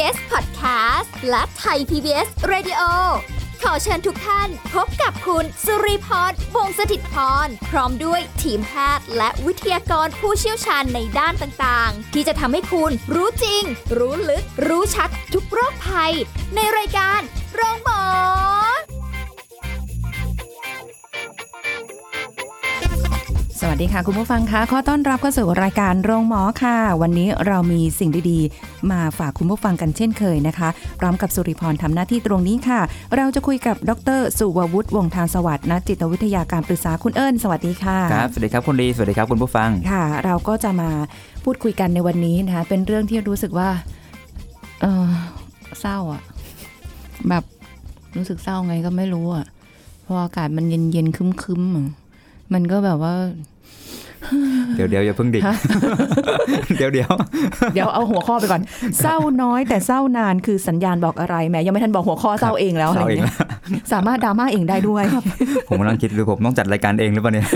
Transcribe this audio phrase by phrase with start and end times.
[0.00, 2.82] PBS Podcast และไทย PBS Radio
[3.62, 7.16] ขอเชิญทุกท่านพบกับคุณสุริพรวงศสถิตพ
[7.46, 13.62] รพร้อมด้วยทีมแพทย์และวิทยากรผู้เชี่ยวชาญในด้านต่างๆ ที่จะทำให้คุณรู้จริง
[13.98, 16.12] รู้ลึก รู้ชัดทุกโรคภัย
[16.54, 17.20] ในรายการ
[17.54, 18.04] โรงพยาบา
[18.78, 18.80] ล
[23.62, 30.68] สวัสดีค่ะ คุณผู้ฟังคะขอต้อนรับเข้าสู่รายการโรงหมอค่ะ วันนี้เรามีสิ่งดีๆ มาฝากคุณผู้ฟังกันเช่นเคยนะคะ
[31.00, 32.80] พร้อมกับสุริพรทำหน้าที่ตรงนี้ค่ะ
[33.16, 40.90] เราจะคุยกับดร สุววุฒิวงศ์ทางสวัสดิ์นักจิตวิทยาการปรึกษาคุณเอิญสวัสดีค่ะครับสวัสดีครับคุณดีสวัสดีครับคุณผู้ฟังค่ะ เราก็จะมา
[41.44, 43.70] พูดคุยกันในวันนี้นะคะเป็นเรื่องที่รู้สึกว่า
[44.80, 45.08] เออ
[45.80, 46.22] เศร้าอะ
[47.28, 47.44] แบบ
[48.16, 49.46] รู้สึกเศร้าไงก็ไม่รู้อะ
[50.02, 51.88] เพราะอากาศมันเย็นเย็นๆคึมๆอะ
[52.52, 53.14] มันก็แบบว่า
[54.76, 55.54] เดี๋ยวเดี๋ยวอย่าเพิ่งดิฮะ
[56.78, 57.10] เดี๋ยวเดี๋ยว
[57.74, 58.62] เดี๋ยวเอาหัวข้อไปก่อน
[59.00, 63.34] เศร้าน้อยแต่เศร้านานคือสัญญาณบอกอะไรแหมยังไม่ทันบอกหัวข้อเศร้าเองแล้วอะไรเศร้าเองเงี้ย
[63.92, 65.04] สามารถดราม่าเองได้ด้วย
[65.68, 67.46] ผมกำลังคิดหรือผมต้องจัดรายการเองหรือเปล่าเนี่ย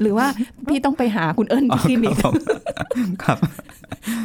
[0.00, 0.26] หรือว่า
[0.68, 2.34] พี่ต้องไปหาคุณเอิญที่คลินิกครับผม
[3.24, 3.38] ครับ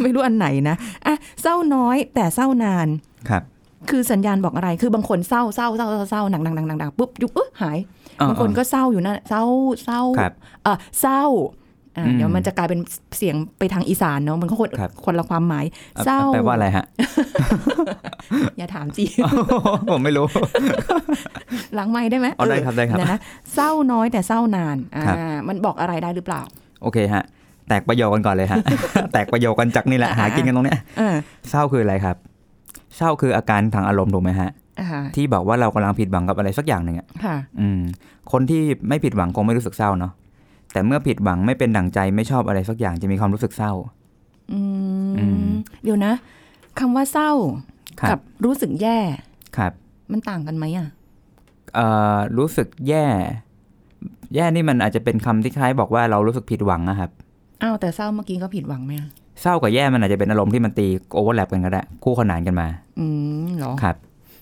[0.02, 0.76] ไม่รู้อันไหนนะ
[1.06, 2.88] อะเศร้าน้อยแต่เศร้านาน
[3.30, 3.44] ครับ
[3.90, 7.78] คือสัญญาณบอกอะไร คือบางคนเศร้าเศร้าเศร้าเศร้าเศร้าหนักหนักหนักหนักหนักปุ๊บยุบเอ้ยหาย
[8.30, 9.44] บางคนก็เศร้าอยู่นั่นเศร้า
[9.84, 11.24] เศร้าครับเออเศร้า
[11.96, 12.80] อะอืมเดี๋ยวมันจะกลายเป็น
[13.18, 15.66] เสียงไปทางอีสานเนาะมันก็คนครับคนละความหมาย
[16.06, 16.86] เศร้าแปลว่าอะไรฮะ
[18.58, 19.06] อย่าถามจี
[19.92, 20.26] ผมไม่รู้
[21.76, 23.20] หลังไม่ได้ไหมเอาได้ครับได้ครับเยวนะ
[23.54, 26.42] เศร้าน้อยแต่เศร้านานอ่าครับมันบอกอะไรได้หรือเปล่า
[26.82, 27.24] โอเคฮะ
[27.68, 28.58] แตกประโยคกันก่อนเลยฮะ
[29.14, 31.16] แตกประโยคกันจากนี่แหละอ่าหากินกันตรงเนี้ยเออ
[31.50, 32.16] เศร้าคืออะไรครับ
[32.98, 37.80] เศร้าคืออาการทางอารมณ์ถูกไหมฮะอ่าที่บอกว่าเรากำลังผิดหวังกับอะไรสักอย่างหนึ่งอะค่ะอืม
[38.32, 40.12] คนที่ไม่ผิดหวังคงไม่รู้สึกเศร้าเนาะ
[40.72, 43.72] แต่เมื่อผิดหวังไม่เป็นดั่งใจไม่ชอบอะไรสักอย่างจะมีความรู้สึกเศร้า
[44.52, 44.60] อื
[45.18, 45.52] อืมม
[45.84, 46.14] เดี๋ยวนะ
[46.80, 47.32] คำว่าเศร้า
[48.02, 48.98] ครักับรู้สึกแย่
[49.58, 49.72] ครับ
[50.12, 50.88] มันต่างกันไหมอะ
[51.76, 53.06] เอ่อรู้สึกแย่
[54.36, 57.10] แย่นี่มันอาจจะเป็นคำที่คล้ายบอกว่าเรารู้สึกผิดหวังนะครับ
[57.64, 59.10] อ้าวแต่เศร้าเมื่อกี้ก็ผิดหวังไหมอะ
[59.42, 62.68] เศร้ากับแย่มันอาจจะเป็นอารมณ์ที่มันตีoverlap กันก็ได้ คู่ขนานกันมา
[63.00, 63.06] อื
[63.46, 63.96] มเหรอครับ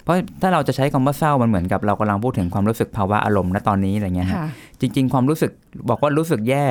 [0.03, 4.47] เพราะถ้าเราจะใช้คำว่าเศร้ามันเหมือนกับเรากำลังพูดถึงความรู้สึกภาวะอารมณ์ณตอนนี้อะไรเงี้ยฮะค่ะ
[4.79, 5.51] จริง ๆ ความรู้สึก
[5.89, 6.65] บอกว่ารู้สึกแย่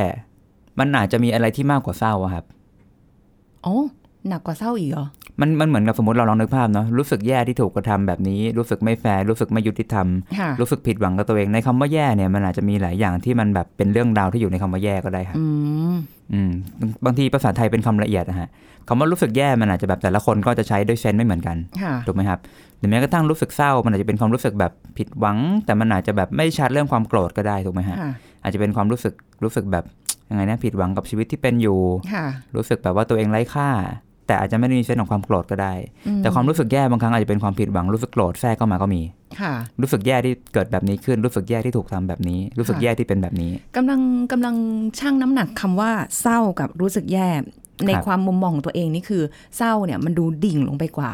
[0.78, 2.44] มันอาจจะมีอะไรที่มากกว่าเศร้าอะครับ
[3.62, 3.76] โอ้
[4.28, 5.06] หนักกว่าเศร้าอีกเหรอ
[5.40, 10.06] มันมันเหมือนกับสมมติเราลองนึกภาพเนาะรู้สึกแย่ที่ถูกกระทำแบบนี้ รู้สึกไม่แฟร์รู้สึกไม่ยุติธรรม
[10.38, 15.44] ค่ะรู้สึกผิดหวังกับตัวเองในคำว่าแย่เนี่ยมันอาจจะมีหลายอย่างที่มันแบบเป็นเรื่องราวที่อยู่ในคำว่าแย่ก็ได้ครับอื
[15.92, 15.94] ม
[16.32, 16.50] อืม
[17.04, 18.48] บางทีภาษาไทยเป็นคำละเอียดนะฮะ
[18.88, 22.38] คำว่ารู้สึกแย่มันอาจจะแบบแต่ละคนก็จะใช้ด้วยเซนส์ไม่เหมือนกันค่ะถูกไหมครับ
[22.78, 28.12] หรือแม้กระทั่งรู้สึกเศร้า มันอาจจะเป็นความรู้สึกแบบผิดหวัง แต่มันอาจจะแบบไม่ชัดเรื่องความโกรธก็ได้ถูกไหมฮะค่ะ
[28.42, 29.14] อาจจะเป็นความรู้สึก
[29.44, 29.84] รู้สึกแบบ
[30.30, 31.78] ยังไงนะผิดหวังกับชีวิตที่เป็นอยู่
[32.12, 33.68] ค่ะรู้สึกแบบว่าตัวเองไร้ค่า
[34.30, 35.72] แต่อาจจะไม่ได้มีเซนส์ของความโกรธก็ได้
[36.06, 39.02] อืแต่ความรู้สึกแย่บางครั้งอาจจะเป็นความผิดหวังรู้สึกโกรธแทรกเข้ามาก็มี
[39.40, 44.00] ค่ะรู้สึกแย่ที่เกิดแบบนี้ขึ้น รู้สึกแย่ที่ถูกทำแบบนี้ รู้สึกค่ะแย่ที่เป็นแบบนี้กำลัง
[44.32, 44.54] กำลัง
[44.98, 47.28] ชั่งน้ำหนักคำว่าเศร้ากับรู้สึกแย่
[47.86, 49.22] ในครับความมุมมองของตัวเองนี่คือ
[49.56, 51.12] เศร้าเนี่ยมันดูดิ่งลงไปกว่า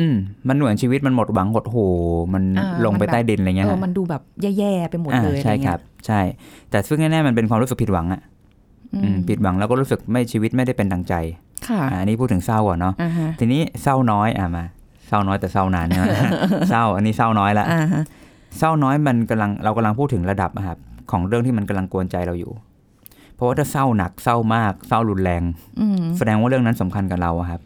[0.00, 0.16] อืม
[0.48, 1.86] มันเหมือนชีวิตมันหมดหวังหดหู
[2.34, 4.22] มันอ่าลงไปมันแบบใต้ดินอะไรเงี้ยเออฮะมันดูแบบ
[4.58, 6.20] แย่ๆไปหมดอ่าเลยใช่อะไเงี้ยครับ ใช่
[6.70, 8.35] แต่ซึ่งแน่ๆมันเป็นความรู้สึกผิดหวังอะอือืมม
[9.28, 11.14] ผิดหวังแล้วก็รู้สึกไม่ชีวิตไม่ได้เป็นดังใจ
[11.68, 14.64] ค่ะอ่าอันนี้พูดถึงเศร้าก่อนเนาะอ่าฮะทีนี้เศร้าน้อยอะมา
[15.08, 16.06] เศร้าน้อยแต่เศร้านานใช่ไหม
[16.70, 18.02] เศร้าอันนี้เศร้าน้อยละอ่าฮะ
[18.58, 20.78] เศร้าน้อยมันกำลังเรากำลังพูดถึงระดับอะครับ
[21.10, 22.52] ของเรื่องที่มันกำลังกวนใจเราอยู่
[23.34, 25.42] เพราะว่าถ้าเศร้าหนักเศร้ามากเศร้ารุนแรง
[25.80, 27.60] อืมแสดงว่าเรื่องนั้นสำคัญกับเราอะครับ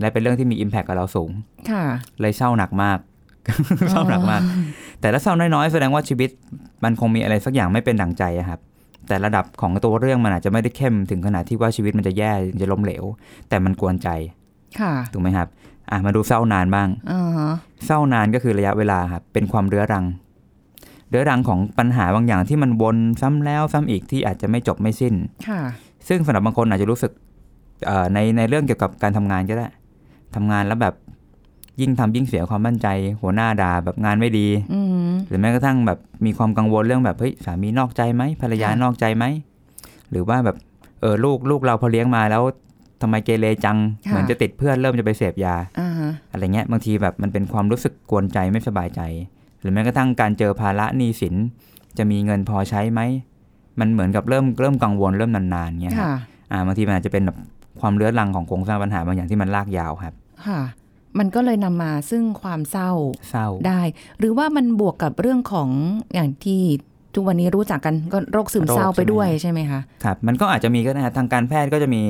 [0.00, 1.30] และเป็นเรื่องที่มีอิมแพคกับเราสูง
[1.70, 1.84] ค่ะ
[2.20, 2.98] เลยเศร้าหนักมาก
[3.90, 4.42] เศร้าหนักมาก
[5.00, 6.30] แต่ถ้าเศร้าน้อยๆแสดงว่าชีวิต
[6.84, 8.60] มันคงมีอะไรสักอย่างไม่เป็นดั่งใจอะครับ
[9.12, 13.04] แต่ระดับของตัวเรื่องมันอาจจะไม่ได้เข้มถึงขนาดที่ว่าชีวิตมันจะแย่จะล้มเหลว
[13.48, 14.08] แต่มันกวนใจ
[14.80, 15.48] ค่ะถูกไหมครับ
[15.90, 17.50] อะมาดูเศร้านานบ้างอ่าฮะ
[17.86, 20.04] เศร้านานก็คือระยะเวลาครับเป็นความเรื้อรัง
[21.08, 25.14] เรื้อรังของปัญหาบางอย่างที่มันวนซ้ำแล้วซ้ำอีกที่อาจจะไม่จบไม่สิ้น
[25.48, 25.60] ค่ะ
[26.08, 27.12] ซึ่งสำหรับบางคนอาจจะรู้สึก
[27.86, 29.68] เอ่อในในเรื่องเกี่ยวกับการทำงานก็ได้
[30.34, 30.94] ทำงานแล้วแบบ
[31.80, 32.88] ยิ่งทำยิ่งเสียความมั่นใจ
[33.22, 34.80] หัวหน้าด่าแบบงานไม่ดีอื
[35.10, 39.24] มหรือแม้กระทั่งแบบมีความกังวลเรื่องแบบเฮ้ยสามีนอกใจไหมภรรยาค่ะนอกใจไหม
[40.10, 40.56] หรือว่าแบบ
[41.00, 42.42] เออลูกลูกเราพอเลี้ยงมาแล้ว
[43.02, 43.76] ทำไมเกเรจัง
[44.08, 49.00] เหมือนจะติดเพื่อนเริ่มจะไปเสพยาอ่าฮะอะไรเงี้ยบางทีแบบมันเป็นความรู้สึกกวนใจไม่สบายใจ
[49.60, 51.34] หรือแม้กระทั่งการเจอภาระหนี้สิน
[51.98, 53.00] จะมีเงินพอใช้ไหม
[53.80, 56.16] มันเหมือนกับเริ่มเริ่มกังวลเริ่มนานๆเงี้ยครับค่ะ
[56.52, 57.36] อ่าบางทีมันอาจจะเป็นแบบ
[57.80, 60.14] ความเรื้อรังของโครงสร้างปัญหาบางอย่างที่มันลากยาวครับ
[60.46, 60.60] ค่ะ
[61.18, 62.90] มันก็เลยนำมาซึ่งความเศร้า
[63.30, 63.80] เศร้าได้
[64.18, 65.68] หรือว่ามันบวกกับเรื่องของ
[66.14, 66.60] อย่างที่
[67.14, 72.02] ทุกวันนี้รู้จักกันก็โรคซึมเศร้าโรคใช่ไปไหมด้วยใช่ไหมคะครับ มันก็อาจจะมีก็ได้ฮะทางการแพทย์ก็จะมี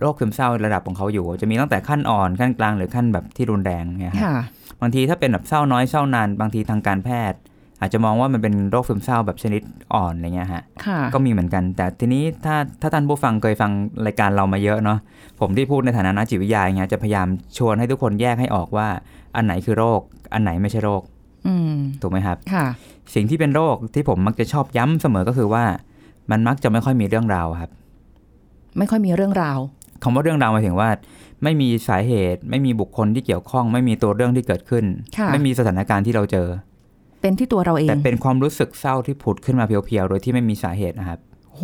[0.00, 4.36] โรคซึมเศร้าระดับของเขาอยู่ จะมีตั้งแต่ขั้นอ่อนขั้นกลางหรือขั้นแบบที่รุนแรงเนี่ยฮะค่ะ
[4.80, 7.38] บางทีถ้าเป็นแบบเศร้าน้อยเศร้านานบางทีทางการแพทย์
[7.80, 9.62] อาจจะมองว่ามันเป็นโรคซึมเศร้าแบบชนิด
[9.94, 13.70] อ่อนอะไรเงี้ยฮะค่ะก็มีเหมือนกัน แต่ทีนี้ถ้าถ้าท่านผู้ฟังเคยฟัง
[14.06, 14.98] รายการเรามาเยอะเนาะ
[15.40, 17.26] ผมที่พูดในฐานะนักจิตวิทยาอย่างเงี้ยจะพยายาม
[17.58, 18.88] ชวนให้ทุกคนแยกให้ออกว่า
[19.36, 20.00] อันไหนคือโรค
[20.32, 21.02] อันไหนไม่ใช่โรค
[21.46, 22.66] อืมถูกไหมครับค่ะ
[23.14, 25.64] สิ่งที่เป็นโรคที่ผมมักจะชอบย้ำเสมอก็คือว่า
[26.30, 27.70] มันมักจะไม่ค่อยมีเรื่องราวครับ
[28.78, 29.58] ไม่ค่อยมีเรื่องราว
[30.02, 30.88] คำว่าเรื่องราวหมายถึงว่า
[31.42, 34.84] ไม่มีสาเหตุ ไม่มีบุคคลที่เกี่ยวข้อง ไม่มีตัวเรื่องที่เกิดขึ้น
[35.18, 36.48] ค่ะไม่มีสถานการณ์ที่เราเจอ
[37.20, 41.18] เป็นที่ตัวเราเอง แต่เป็นความรู้สึกเศร้าที่ผุดขึ้นมาเพียวๆ โดยที่ไม่มีสาเหตุนะครับ
[41.54, 41.62] โห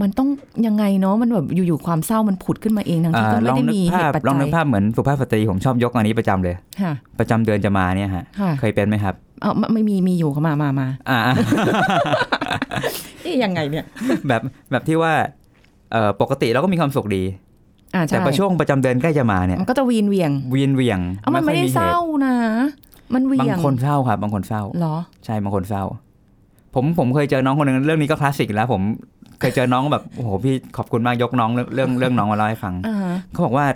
[0.00, 0.28] มันต้อง
[0.66, 11.18] ยังไงเนาะ มันแบบอยู่ๆ ความเศร้ามันผุดขึ้นมาเองทั้งที่ก็อ่าลไม่องได้นึกมีเหภาพตุปัจลองจันึยกภาพเหมือนสุภาพสตรีผมชอบยกอันนี้ประจำเลยค่ะประจำเดือนจะมาเนี่ยฮะค่ะเคยเป็นไหมครับเออไม่ไม่มีมีอยู่เข้ามามามาอ่า
[13.24, 13.84] นี่ยังไงเนี่ย
[14.28, 14.40] แบบ
[14.70, 15.12] แบบที่ว่า
[15.92, 17.24] เอ่อปกติเราก็มีความสุขดี
[17.94, 21.96] อ่าแต่ใช่พอช่วงประจำเดือนใกล้จะมาเนี่ยมันก็จะวีนเวียงเวียนเหวียงเอามันไม่ได้ค่อยเศร้า
[22.26, 22.34] นะ
[23.14, 25.84] มันเวีบางยงคนเศร้าครับบางคนเศร้าเหรอ ใช่บางคนเศร้า
[26.74, 28.82] ผมผมเคยเจอน้องคนหนึ่งเรื่องนี้ก็คลาสสิกแล้ว ผม
[29.40, 33.66] เคยเจอน้องแบบโอ้โหพี่ขอบคุณมากยกน้องเรื่องเรื่องเรื่องน้องมาเล่าให้ฟังอ่าฮะเขาบอกว่า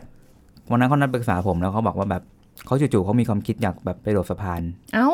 [0.71, 2.23] วันนั้นเขานัดปรึกษาผมแล้วเขาบอกว่าแบบ
[2.67, 4.61] เขาจู่ๆเขามีความคิดอยากแบบไปโดดสะพาน
[4.95, 5.09] เอ้า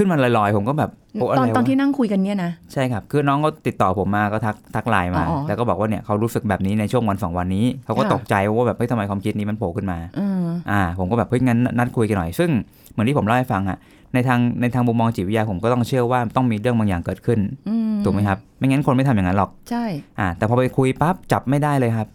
[0.00, 12.50] ขึ้นมาลอยๆ ผมก็แบบโอ้อะตอนไรตอนวะที่นั่งคุยกันเนี่ยนะใช่ครับ คือน้องก็ติดต่อผมมาก็ทักทักไลน์มาอ๋อแล้วก็บอกว่าเนี่ยเขารู้สึกแบบนี้ในช่วงวันสองวันนี้เขาก็ค่ะตกใจว่าแบบเฮ้ยทำไมความคิดนี้มันโผล่ขึ้นมาอืมอ่า ผมก็แบบเฮ้ยงั้นนัดคุยกันหน่อย ซึ่ง
[12.90, 13.78] เหมือนที่ผมเล่าให้ฟังอะ
[14.14, 19.84] ในทางในทางมุมมองจิตวิทยาผมก็ต้องเชื่อว่าต้องมีเรื่องบางอย่างเกิดขึ้นอืมถูกไหมครับ ไม่งั้นคนไม่ทำอย่างนั้นหรอกใช่
[20.18, 22.08] อ่าแต่พอไปคุยปั๊บจับไม่ได้เลยครับ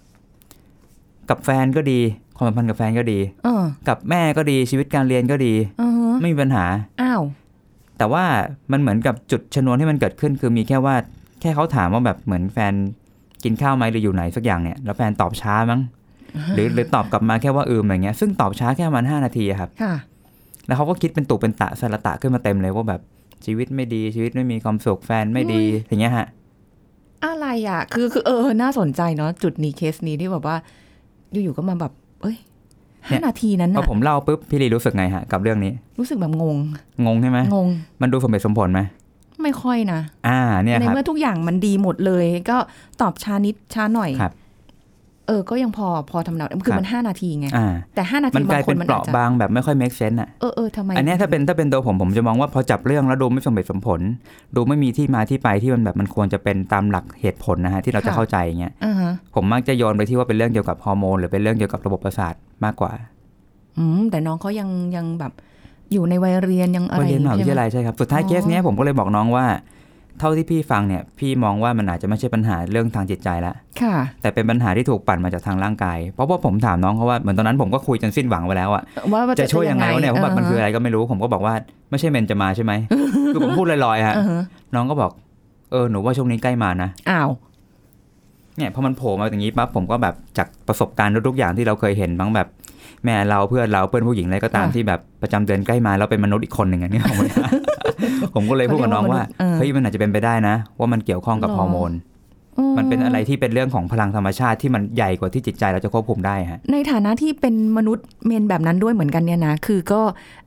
[1.29, 1.99] กับแฟนก็ดี
[2.37, 6.65] ความสัมพันธ์กับแฟนก็ดีเออกับแม่ก็ดีชีวิตการเรียนก็ดีอือฮะไม่มีปัญหา
[7.01, 7.21] อ้าว
[7.97, 8.23] แต่ว่า
[8.71, 10.95] มันเหมือนกับจุดชนวนที่มันเกิดขึ้น คือมีแค่ว่า
[11.41, 12.73] แค่เขาถามว่าแบบเหมือนแฟน
[13.43, 15.81] กินข้าวไหมหรืออยู่ไหนสักอย่างเนี่ยแล้วแฟนตอบช้ามั้ง
[16.55, 19.93] หรือหรือตอบกลับมาแค่ว่าอืมอะไรเงี้ยซึ่งตอบช้าแค่ประมันห้านาทีอะครับค่ะ
[20.67, 23.01] แล้วเขาก็คิดเป็นตุเป็นตะสระตะขึ้นมาเต็มเลยว่าแบบ
[23.45, 26.27] ชีวิตไม่ดีชีวิตไม่มีความสุขแฟนไม่ดีอย่างเงี้ยฮะ
[27.25, 30.55] อะไรอะ คือคือเออ น่าสนใจเนาะจุดนี้เคสนี้ที่แบบว่า
[31.31, 32.54] อยู่ๆก็มาแบบ เอ้ยเนี่
[33.07, 36.57] ห้ายนาทีนั้นพอน่ะผมเล่าปุ๊บพี่ลีรู้สึกไงฮะกับเรื่องนี้ รู้สึกแบบงง
[37.05, 37.67] งงใช่ไหมงง
[38.01, 38.81] มันดูสมเหตุสมผลไหม
[39.43, 42.57] ไม่ค่อยนะ อ่าเนี่ยในครับเมื่อทุกอย่างมันดีหมดเลย ก็
[43.01, 44.33] ตอบช้านิดช้าหน่อยครับ
[45.27, 54.01] เออ ก็ยังพอพอทำเนาคือมันห้านาทีไงอ่าแต่ห้านาทีมันกลายบางคเป็นนมันเปอาราะจจะบางแบบไม่ค่อย make sense อะ เออเออทำไม อันเนี้ยถ้าเป็นถ้าเป็นตัวผมผมจะมองว่าพอจับเรื่องแล้วดูไม่สมเหตุสมผล
[54.55, 62.33] ดูไม่มีที่มาที่ไปที่มันแบบมันควรจะเป็นตามหลักเหตุผลนะฮะที่เราจะเข้าใจอย่างเงี้ยอ่าฮะผมมักจะโยนไปที่ว่าเป็นเรื่องเกี่ยวกับฮอร์โมนหรือเป็นเรื่องเกี่ยวกับระบบประสาท
[62.63, 62.91] มากกว่า
[63.77, 65.33] อืมแต่น้องเขายังยังแบบ
[65.93, 69.45] อยู่ในวัยเรียนยังอะไรวัยเรียนมหาวิทยาใช่ไหมลัยใช่ครับ สุดท้ายอ๋อเคสเนี้ยผมก็เลยบอกน้องว่า
[70.19, 78.83] เท่าที่พี่ฟังเนี่ย พี่มองว่ามันอาจจะไม่ใช่ปัญหาเรื่องทางจิตใจละค่ะ แต่เป็นปัญหาที่ถูกปั่นมาจากทางร่างกาย เพราะว่าผมถามน้องเขาว่าเหมือนตอนนั้นผมก็คุยจนสิ้นหวังไปแล้วอะ
[79.13, 81.53] ว่าว่าจะช่วยยังไงวะเนี่ยเพราะแบบมันคือออะไรก็ไม่รู้ ผมก็บอกว่า
[81.89, 82.73] ไม่ใช่เมนจะมาใช่ไหม
[83.33, 84.43] คือผมพูดลอยๆฮะอ่าฮะ
[84.75, 85.11] น้องก็บอก
[85.71, 87.29] เออหนูว่าช่วงนี้ใกล้มานะอ้าว
[88.57, 92.47] เนี่ยพอมันโผล่มาอย่างนี้ปั๊บผมก็แบบจากประสบการณ์ทุกๆอย่างที่เราเคยเห็นบ้างแบบ
[93.05, 97.17] แม่เราเพื่อนเราเพื่อนผู้หญิงอะไรก็ตามที่แบบประจำเดือนใกล้มาแล้วเป็นมนุษย์อีกคนหนึ่งอันนี้ผม
[98.35, 101.91] ผมก็เลยพูดกับน้องว่าเออเฮ้ยมันอาจจะเป็นไปได้นะ ว่ามันเกี่ยวข้องกับหรอฮอร์โมน
[102.77, 110.01] มันเป็นอะไรที่เป็นเรื่องของพลังธรรมชาติที่มันใหญ่กว่าที่จิตใจเราจะควบคุมได้ฮะในฐานะที่เป็นมนุษย์เมนแบบนั้นด้วยเหมือนกันเนี่ยนะ คือก็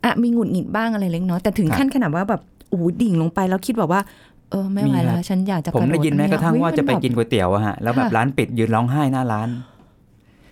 [0.05, 2.41] อะมีหงุดหงิดบ้างอะไรเล็กน้อยแต่ถึงครับขั้นขนาดว่าแบบ
[2.71, 4.01] โอ้โหดิ่งลงไปแล้วคิดแบบว่า
[4.51, 9.49] เออไม่ไหวมีครับแล้วฉันอยากจะผมได้ยินแม้กระทั่งเฮ้ยว่าจะไปมัแบบกินก๋วยเตี๋ยวอะฮะแล้วแบบค่ะร้านปิดยืนร้องไห้หน้าร้าน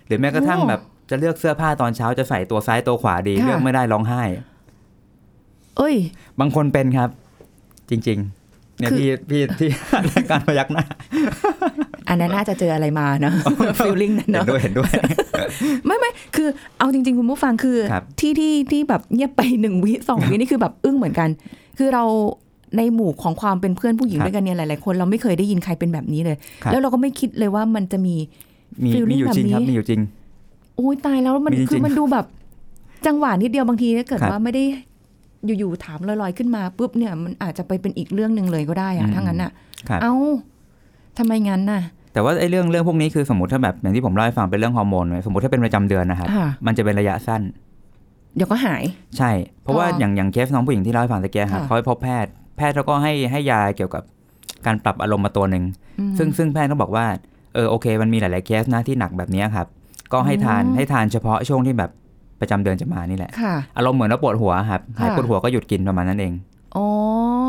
[0.07, 4.23] หรือแม้กระทั่งโอ้แบบจะเลือกเสื้อผ้าตอนเช้าจะใส่ตัวซ้ายตัวขวาดีค่ะเลือกไม่ได้ร้องไห้
[5.77, 5.95] เอ้ย
[6.39, 7.09] บางคนเป็นครับ
[7.89, 8.19] จริง
[8.49, 9.69] ๆ เนี่ยคือพี่พี่ที่
[10.09, 10.83] รายการพยักหน้า
[12.09, 13.33] อันนั้นน่าจะเจออะไรมาเนอะ
[13.79, 14.91] feeling นั้นเห็นเนอะด้วยเห็นด้วย
[15.85, 21.29] ไม่ไม่คือเอาจริง ๆ คุณผู้ฟังคือครับที่ที่ที่แบบเงียบไปหนึ่งวิสองวินี่คือแบบอึ้งเหมือนกัน
[21.77, 22.03] คือเรา
[22.77, 28.15] ในหมู่ของความเป็นเพื่อนผู้หญิงครับด้วยกันเนี่ยหลายๆคน เราไม่เคยได้ยินใครเป็นแบบนี้เลยครับแล้วเราก็ไม่คิดเลยว่ามันจะมี
[28.83, 30.01] มี feeling มีอยู่จริงครับแบบนี้มีอยู่จริง
[30.75, 32.25] โอ้ยตายแล้วมันมีจริงคือมันดูแบบ
[33.05, 34.63] จังหวะนิดเดียวบางทีถ้าเกิดครับว่าไม่ได้
[35.45, 39.51] อยู่ๆถามลอยๆขึ้นมาปุ๊บเนี่ยมันอาจจะไปเป็นอีกเรื่องหนึ่งเลยก็ได้อะอืมถ้างั้นอะ
[39.89, 40.13] ครับเอ้า
[41.17, 41.81] ทำไมงั้นน่ะ
[42.13, 47.41] แต่ว่าไอ้เรื่องเรื่องพวกนี้คือสมมติถ้าแบบอย่างที่ผมเล่าให้ฟังเป็นเรื่องฮอร์โมนเนี่ยสมมติถ้าเป็นประจำเดือนนะครับค่ะมันจะเป็นระยะสั้น
[48.35, 48.83] เดี๋ยวก็หาย
[49.17, 49.31] ใช่
[49.63, 54.03] เพราะว่าอ๋อออย่างอย่างเคสน้องผู้หญิงที่เล่าให้ฟังตะเกียครับค่ะเขาไปพบแพทย์ แพทย์เขาก็ให้ให้ยาเกี่ยวกับ
[54.65, 55.63] การปรับอารมณ์มาตัวหนึ่ง
[55.99, 57.05] อืมซึ่งซึ่งแพทย์ก็บอกว่า
[57.53, 59.67] เออโอเค มันมีหลาย ๆเคสนะที่หนักแบบเนี้ยครับ
[60.13, 61.91] ก็ให้ทานอ๋อให้ทานเฉพาะช่วงที่แบบ
[62.39, 66.33] ประจำเดือนจะมานี่แหละค่ะอารมณ์เหมือนว่าปวดหัวครับหายค่ะปวดหัวก็หยุดกินประมาณนั้นเอง
[66.75, 66.87] อ๋อ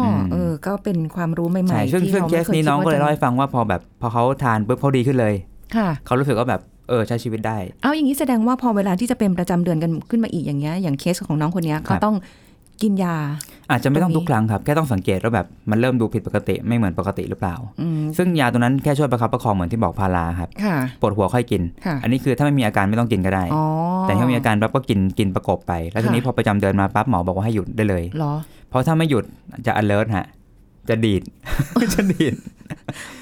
[0.05, 5.35] อมเออ ก็เป็นความรู้ใหม่ใช่ๆซึ่งที่ซึ่งเราเคไม่สเคยนี้คิดน้องก็เลยว่าเล่าจะให้ฟังว่าพอแบบพอเขาทานปุ๊บเขาดีขึ้นเลย
[5.77, 12.17] ค่ะเขารู้สึกว่าแบบเออใช้ชีวิตได้ เอาอย่างนี้แสดงว่าพอเวลาที่จะเป็นประจำเดือนกันขึ้นมาอีกอย่างเงี้ยอย่างเคสของน้องคนเนี้ยครัก็บต้อง
[12.83, 13.17] กินยา
[13.71, 23.65] อาจจะไม่ต้องตรงนี้ทุกครั้งครับ แค่ต้องสังเกตว่าแบบมันเริ่มดูผิดปกติไม่เหมือนปกติหรือเปล่าอืมซึ่งยาตัวนั้นแค่ช่วยประคับประคองเหมือนที่บอกพาราครับค่ะปวดหัวค่อยกินค่ะอันนี้คือถ้าไม่มีอาการไม่ต้องกินก็ได้อ๋อ
[24.03, 28.35] แต่ถ้ามีอาการปั๊บก็กินกินประกบไป แล้วทีนี้ค่ะพอประจำเดือนมาปั๊บหมอบอกว่าให้หยุดได้เลยเหรอ
[28.69, 29.25] เพราะถ้าไม่หยุด
[29.67, 30.27] จะ alert ฮะ
[30.89, 31.23] จะดีด
[31.95, 32.35] จะดีด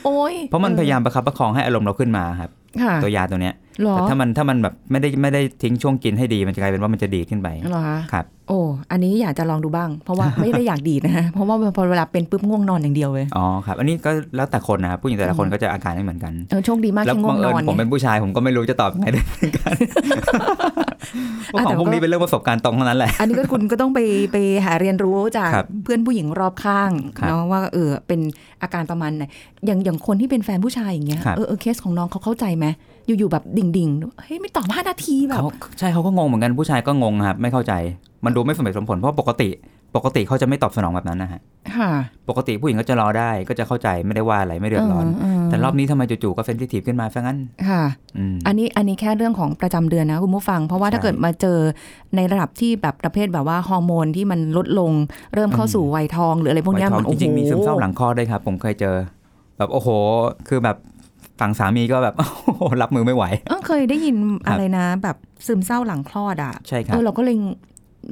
[0.05, 2.51] โอ้ยเพราะมันพยายามประคับประคองให้อารมณ์เราขึ้นมาครับ
[2.83, 8.59] ค่ะตัวยาตัวเนี้ยเหรอแต่ถ้ามันถ้ามันแบบไม่ได้ไม่ได้ทิ้งช่วงกินให้ดีมันจะกลายเป็นว่ามันจะดีดขึ้นไปเหรอคะครับ โอ้
[8.91, 19.75] อันนี้อยากจะลองดูบ้าง เพราะว่าไม่ได้อยากดีดนะฮะเพราะว่าพอเวลาเป็นปุ๊บง่วงนอนอย่างเดียวเลยอ๋อครับ อันนี้ก็แล้วแต่คนนะครับผู้หญิงแต่ละคนก็จะอาการไม่เหมือนกันเออโชคดีมากแล้วที่ง่วบังงนเอิญอนผมไงเป็นผู้ชายผมก็ไม่รู้จะตอบยังไงด้วยเหมือนกัน
[21.47, 24.01] เพราะของพวกนี้เป็นเรื่องประสบการณ์ตรงเท่านั้นแหละ อันนี้ก็คุณก็ต้องไป
[24.33, 28.21] ไปหาเรียนรู้จากครับเพื่อนผู้หญิงรอบข้างครับเนาะว่าเออเป็น
[28.63, 29.23] อาการประมาณไหน
[29.67, 32.67] อย่างอย่างคนที่เป็นแฟนผู้ชายอย่างเงี้ยครับเออเออเคสของน้องเขาเข้าใจไหม
[33.07, 37.73] อยู่ๆแบบดิ่งๆเฮ้ยไม่ตอบห้านาทีแบบเขาใช่เขาก็งงเหมือนกันผู้ชายก็งงครับไม่เข้าใจ
[38.25, 39.51] มันดูไม่สมเหตุสมผลเพราะปกติ
[39.97, 41.41] ปกติเขาจะไม่ตอบสนองแบบนั้นนะฮะ
[41.77, 41.91] ค่ะ
[42.29, 45.07] ปกติผู้หญิงก็จะรอได้ก็จะเข้าใจไม่ได้ว่าอะไรไม่เดือดร้อน
[45.47, 47.83] แต่รอบนี้ทำไมจู่ๆก็เซนซิทีฟขึ้นมาซะงั้นค่ะ
[48.17, 51.59] อืมอันนี้อันนี้แค่เรื่องของประจำเดือนนะคุณผู้ฟัง เพราะว่าใช่ถ้าเกิดมาเจอ
[52.17, 54.93] ในระดับที่แบบประเภทแบบว่าฮอร์โมนที่มันลดลง
[55.35, 58.97] เริ่มเข้าสู่วัยทอง หรืออะไรพวกเนี้ยวัยทอมังนโอ้จโหริงๆมีซึมเศร้าหลังคลอดด้วยครับผมเคยเจอ
[59.59, 59.89] แบบโอ้โห
[60.49, 60.77] คือแบบ
[61.41, 62.27] ฝั่งสามีก็แบบโอ้
[62.57, 65.17] โหรับมือไม่ไหวเออเคยได้ยินครับอะไรนะ แบบ
[65.47, 67.37] ซึมเศร้าหลังคลอดอะใช่ครัเอบอเราก็เลย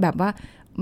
[0.03, 0.31] แบบว่า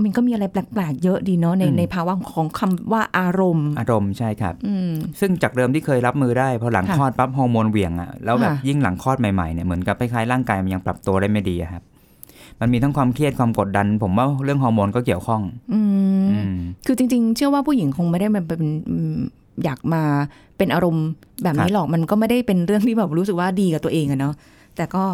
[0.02, 11.82] มันก็มีอะไรแปลกๆ เยอะดีเนาะในอืมในภาวะของคำว่าอารมณ์ อารมณ์ใช่ครับอืมซึ่งจากเดิมที่เคยรับมือได้พอหลังค่ะคลอดปั๊บฮอร์โมนเหวี่ยงอะแล้วแบบค่ะยิ่งหลังคลอดใหม่ๆเนี่ยเหมือนกับคล้ายๆร่างกายมันยังปรับตัวได้ไม่ดีอะครับ
[12.60, 15.42] มันมีทั้งความเครียดความกดดัน ผมว่าเรื่องฮอร์โมนก็เกี่ยวข้อง
[15.74, 15.80] อื
[16.22, 16.56] มอืม
[16.86, 18.62] คือจริง ๆ เชื่อว่าผู้หญิงคงไม่ได้มาเป็น
[19.56, 20.02] อืมอยากมา
[20.58, 21.06] เป็นอารมณ์
[21.42, 24.34] แบบครันี้บหรอกมันก็ไม่ได้เป็นเรื่องที่แบบรู้สึกว่าดีกับตัวเองอะเนาะ
[24.76, 25.04] แต่ก็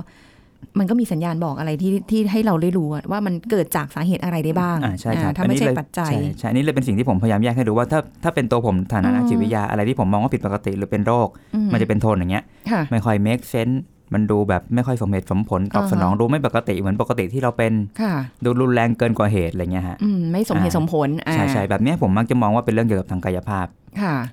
[0.78, 13.76] มันก็มีสัญญาณบอกอะไรที่ที่ให้เราได้รู้อะว่ามันเกิดจากสาเหตุอะไรได้บ้างอ่าใช่ครับอ่าถ้าไม่อันนี้ใช่เลยปัจจัยใช่ใช่อันนี้เลยเป็นสิ่งที่ผมพยายามแยกให้ดูว่าถ้าถ้าเป็นตัวผมฐานะนักอืมจิตวิทยาอะไรที่ผมมองว่าผิดปกติหรือเป็นโรคอืมันจะเป็นโทนอย่างเงี้ยค่ะไม่ค่อย make sense
[14.14, 18.14] มันดูแบบไม่ค่อยสมเหตุสมผลตอบอ่าฮะสนองดูไม่ปกติเหมือนปกติที่เราเป็นค่ะ
[18.44, 23.77] ดูรุนแรงเกินกว่าเหตุอะไรเงี้ยฮะอืมไม่สมเหตุอ่าสมผลอ่าใช่ใช่แบบเนี้ยผมมักจะมองว่าเป็นเรื่องเกี่ยวกับทางกายภาพค่ะ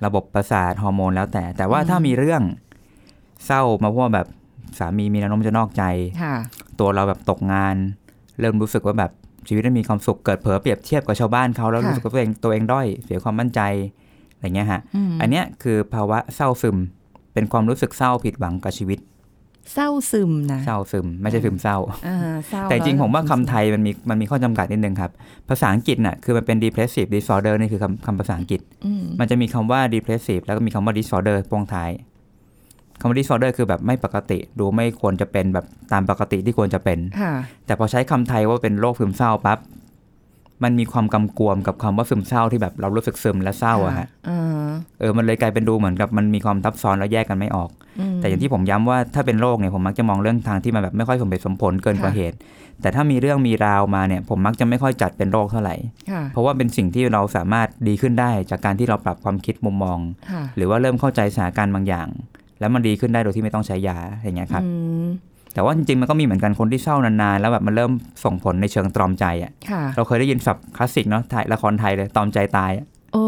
[0.06, 2.42] ระบบประสาทฮอร์โมนแล้วแต่ แต่ว่าอืมถ้ามีเรื่อง
[3.46, 4.26] เศร้ามาเพราะว่าแบบ
[4.78, 5.82] สามีมีแนวโน้มจะนอกใจ
[6.22, 6.34] ค่ะ
[6.80, 7.76] ตัวเราแบบตกงาน
[8.40, 9.10] เริ่มรู้สึกว่าแบบ
[9.48, 13.60] ชีวิตไม่มีความสุขเกิดเผลอเปรียบเทียบกับชาวบ้านเขาแล้วค่ะรู้สึกว่าตัวเองตัวเองด้อยเสียความมั่นใจ
[14.34, 16.76] อะไรเงี้ยฮะมอันเนี้ยคือภาวะเศร้าซึม
[17.32, 18.98] เป็นความรู้สึกเศร้าผิดหวังกับชีวิต
[19.74, 22.18] เศร้าซึมนะเศร้าซึม ไม่ใช่ซึมเศร้าอ่า
[22.48, 25.10] เศร้าแต่จริงๆผมว่าล้คำไทยมันมีมันมีข้อจำกัดนิดนึงครับ
[25.48, 31.90] ภาษาอังกฤษน่ะคือมันเป็น depressive disorder นี่คือคำคำภาษาอังกฤษอืมมันจะมีคำว่า depressive แล้วก็มีคำว่า disorder พวงท้าย
[33.00, 37.32] คำว่า disorder คือแบบไม่ปกติ ดูไม่ควรจะเป็นแบบตามปกติที่ควรจะเป็นค่ะ
[37.66, 39.58] แต่พอใช้คำไทยว่าเป็นโรคซึมเศร้าปั๊บ
[40.64, 44.68] มันมีความกำกวมกับคำว่าซึมเศร้าที่แบบเรารู้สึกซึมและเศร้าอะฮะอ่า
[45.00, 47.70] เออ มันเลยกลายเป็นดูเหมือนกับมันมีความทับซ้อนแล้วแยกกันไม่ออก
[48.14, 52.36] มแต่อย่างที่ผมย้ำว่าถ้าเป็นโรคเนี่ยผมมักจะมองเรื่องทางที่มันแบบไม่ค่อยสมเหตุสมผลเกินกว่าค่ะเหตุ
[52.82, 55.74] แต่ถ้ามีเรื่องมีราวมาเนี่ย ผมมักจะไม่ค่อยจัดเป็นโรคเท่าไหร่
[56.10, 59.98] ค่ะเพราะว่าเป็นสิ่งที่เราสามารถดีขึ้นได้จากการที่เราปรับความคิดมุมมอง
[60.30, 62.08] ค่ะหรือว่าเริ่มเข้าใจสถานการณ์บางอย่าง
[62.60, 64.70] แล้วมันดีขึ้นได้โดยที่ไม่ต้องใช้ยาอย่างเงี้ยครับอื
[65.04, 65.06] ม
[65.56, 67.92] แต่ว่าจริงๆมันก็มีเหมือนกันคนที่เศร้านานๆแล้วแบบมันเริ่ม
[68.24, 73.24] ส่งผลในเชิงตรอมใจอะค่ะเราเคยได้ยินศัพท์คลาสสิกเนาะถ่ายละครไทยเลยตรอมใจตายอะโอ้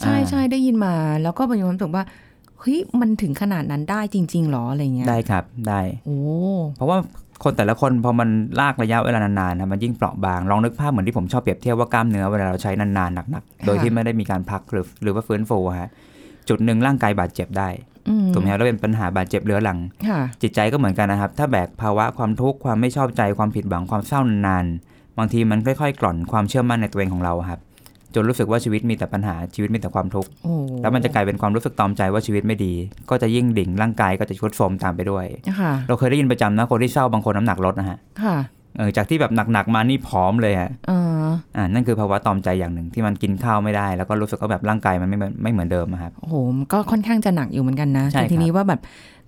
[0.00, 2.04] ใช่อ่าใช่ได้ยินมา แล้วก็มีความรู้สึกว่า
[2.60, 6.18] เฮ้ยมันถึงขนาดนั้นได้จริง ๆหรออะไรเงี้ยได้ครับได้โอ้
[6.76, 6.98] เพราะว่า
[7.44, 8.28] คนแต่ละคนพอมัน
[8.60, 15.90] ลากระยะเวลานานๆนะมันยิ่งเปราะบางลองนึกภาพเหมือนที่ผมชอบเปรียบเทียบว่ากล้ามเนื้อเวลาเราใช้นานๆหนักๆโดยที่ไม่ได้มีการพักหรือหรือว่าฟื้นฟูอะฮะ
[16.48, 17.95] จุดหนึ่งร่างกายบาดเจ็บได้อืม
[18.34, 27.60] ถูกไหมครับแล้วเป็นปัญหาบาดเจ็บเรื้อรังค่ะจิตใจก็เหมือนกันนะครับ ถ้าแบกภาวะความทุกข์ความไม่ชอบใจความผิดหวังความเศร้านานๆบางทีมันค่อยๆ กล่อนความเชื่อมั่นในตัวเองของเราอะครับ
[28.14, 32.72] จนรู้สึกว่าชีวิตมีแต่ปัญหาชีวิตมีแต่ความทุกข์โอ้แล้วมันจะกลายเป็นความรู้สึกตอมใจว่าชีวิตไม่ดี
[33.10, 35.26] ก็จะยิ่งดิ่งร่างกายก็จะชุดโทรมตามไปด้วย
[35.60, 38.36] ค่ะเราเคยได้ยินประจำนะคนที่เศร้าบางคนน้ำหนักลดนะฮะค่ะ
[38.78, 40.92] เออจากที่แบบหนักๆมานี่ผอมเลยฮะเอ
[41.22, 41.24] อ
[41.56, 48.80] อ่านั่นคือภาวะตอมใจอย่างหนึ่งที่มันกินข้าวไม่ได้ แล้วก็รู้สึกว่าแบบร่างกายมันไม่เหมือนไม่เหมือนเดิมอะครับโอ้โหมันก็ค่อนข้างจะหนักอยู่เหมือนกันนะใช่แต่ทีครับนี้ว่าแบบ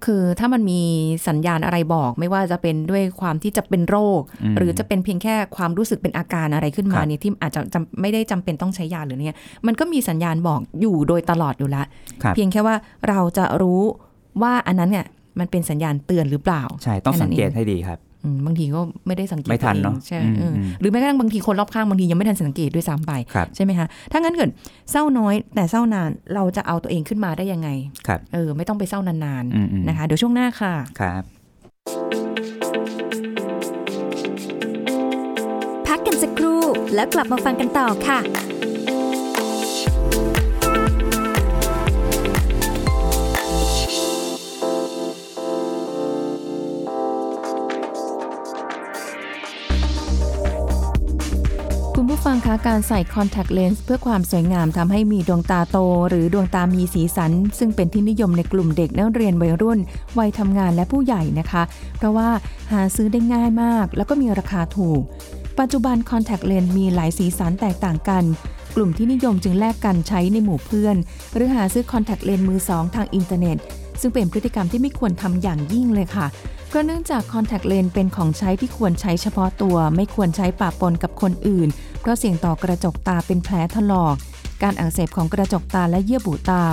[0.04, 0.80] คือถ้ามันมี
[1.28, 4.20] สัญญาณอะไรบอก ไม่ว่าจะเป็นด้วยความที่จะเป็นโรค
[4.52, 9.36] มหรือจะเป็นเพียงแค่ความรู้สึกเป็นอาการอะไรขึ้นมาครับเนี่ยที่อาจจะจำไม่ได้จำเป็นต้องใช้ยาหรือเนี่ย
[9.66, 11.86] มันก็มีสัญญาณบอกอยู่โดยตลอดอยู่แล้ว
[12.22, 12.76] ครับเพียงแค่ว่า
[13.08, 13.82] เราจะรู้
[14.42, 15.06] ว่าอันนั้นเนี่ย
[15.38, 18.07] มันเป็นสัญญาณเตือนหรือเปล่า ใช่ ต้องแค่นั้สันงเกตเองให้ดีครับอืม
[18.46, 20.20] บางทีก็ไม่ได้สังเกตไม่ทันเนาะใช่
[20.80, 23.12] หรือแม้กระทั่งบางทีคนรอบข้างบางทียังไม่ทันสังเกตด้วยซ้ำไป
[23.56, 24.50] ใช่ไหมคะ ถ้างั้นเกิด
[24.90, 27.68] เศร้าน้อย แต่เศร้านานเราจะเอาตัวเองขึ้นมาได้ยังไง
[28.34, 31.22] เออ ไม่ต้องไปเศร้านานๆนะคะ เดี๋ยวช่วงหน้าค่ะครับ
[35.86, 36.62] พักกันสักครู่
[36.94, 38.20] แล้วกลับมาฟังกันต่อค่ะ
[52.00, 55.76] คุณผู้ฟังคะการใส่คอนแทคเลนส์เพื่อความสวยงามทำให้มีดวงตาโต
[56.08, 59.78] หรือดวงตามีสีสัน ซึ่งเป็นที่นิยมในกลุ่มเด็กนักเรียนวัยรุ่น
[60.18, 61.62] วัยทำงานและผู้ใหญ่นะคะ
[61.98, 62.28] เพราะว่า
[62.72, 65.00] หาซื้อได้ง่ายมาก แล้วก็มีราคาถูก
[65.58, 68.24] ปัจจุบันคอนแทคเลนส์มีหลายสีสันแตกต่างกัน
[68.76, 70.96] กลุ่มที่นิยมจึงแลกกันใช้ในหมู่เพื่อน
[71.34, 73.56] หรือหาซื้อคอนแทคเลนส์มือสองทางอินเทอร์เน็ต
[74.00, 76.26] ซึ่งเป็นพฤติกรรมที่ไม่ควรทำอย่างยิ่งเลยค่ะ
[76.68, 81.68] เพราะเนื่องจากคอนแทคเลนส์เป็นของใช้ที่ควรใช้เฉพาะตัว ไม่ควรใช้ปะปนกับคนอื่น
[82.00, 84.14] เพราะเสี่ยงต่อกระจกตาเป็นแผลถลอก
[84.62, 86.64] การอักเสบของกระจกตาและเยื่อบุตา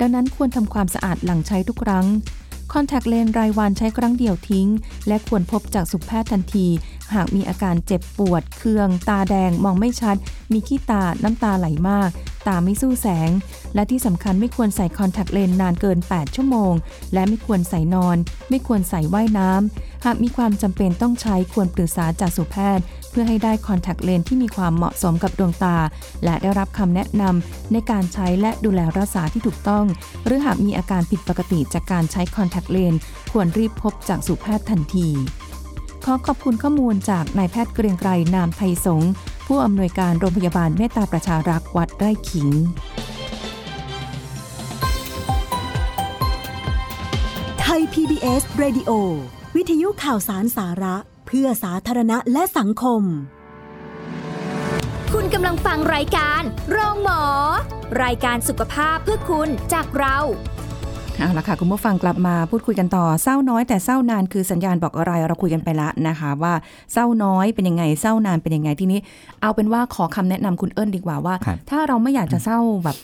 [0.00, 2.06] ดังนั้นควรทำความสะอาดหลังใช้ทุกครั้ง
[2.72, 4.68] คอนแทคเลนส์รายวันใช้ครั้งเดียวทิ้ง
[5.08, 6.66] และควรพบจากสุขแพทย์ทันที
[7.14, 10.16] หากมีอาการเจ็บปวด เคือง ตาแดง มองไม่ชัด
[10.52, 12.10] มีขี้ตา น้ำตาไหลมาก
[12.46, 13.30] ตาไม่สู้แสง
[13.74, 16.72] และที่สำคัญไม่ควรใส่คอนแทคเลนส์นานเกิน 8 ชั่วโมง
[17.14, 18.16] และไม่ควรใส่นอน
[18.50, 25.76] ไม่ควรใส่ว่ายน้ำ หากมีความจำเป็นต้องใช้ควรปรึกษาจากสุแพทย์ เพื่อให้ได้คอนแทคเลนส์ที่มีความเหมาะสมกับดวงตา
[26.24, 29.84] และได้รับคำแนะนำในการใช้และดูแลรักษาที่ถูกต้อง
[30.24, 33.00] หรือหากมีอาการผิดปกติจากการใช้คอนแทคเลนส์
[33.32, 35.08] ควรรีบพบจากสุแพทย์ทันที
[36.04, 39.12] ขอขอบคุณข้อมูลจากนายแพทย์เกรียงไกรนามไทยสงฆ์
[39.46, 42.48] ผู้อำนวยการโรงพยาบาลเมตตาประชารักษ์วัดไร่ขิง
[47.60, 48.90] ไทย PBS Radio
[49.56, 53.02] วิทยุข่าวสารสาระ เพื่อสาธารณะและสังคม
[55.12, 57.22] คุณกำลังฟังรายการ โรงหมอ
[58.02, 60.18] รายการสุขภาพเพื่อคุณจากเรา
[61.20, 66.54] เอาละค่ะ คุณผู้ฟังกลับมาพูดคุยกันต่อเศร้าน้อยแต่เศร้านานคือสัญญาณบอกอะไรเราคุยกันไปละนะคะ ว่า
[66.92, 68.98] เศร้าน้อยเป็นยังไงเศร้านานเป็นยังไงทีนี้
[69.42, 72.96] เอาเป็นว่าขอคำแนะนำคุณเอิญดีกว่าว่าครับถ้าเราไม่อยากจะเศร้าแบบ